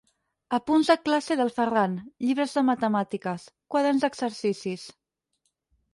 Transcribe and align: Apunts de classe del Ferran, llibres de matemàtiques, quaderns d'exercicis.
Apunts 0.57 0.87
de 0.91 0.95
classe 1.09 1.37
del 1.41 1.51
Ferran, 1.57 1.93
llibres 2.27 2.57
de 2.57 2.65
matemàtiques, 2.71 3.45
quaderns 3.77 4.07
d'exercicis. 4.07 4.91